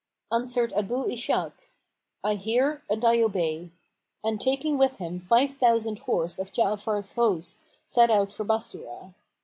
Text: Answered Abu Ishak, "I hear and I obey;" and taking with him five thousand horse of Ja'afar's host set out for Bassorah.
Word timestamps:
Answered 0.31 0.73
Abu 0.73 1.05
Ishak, 1.09 1.51
"I 2.23 2.33
hear 2.33 2.83
and 2.89 3.05
I 3.05 3.21
obey;" 3.21 3.69
and 4.23 4.41
taking 4.41 4.79
with 4.79 4.97
him 4.97 5.19
five 5.19 5.51
thousand 5.51 5.99
horse 5.99 6.39
of 6.39 6.51
Ja'afar's 6.51 7.13
host 7.13 7.59
set 7.85 8.09
out 8.09 8.33
for 8.33 8.43
Bassorah. 8.43 9.13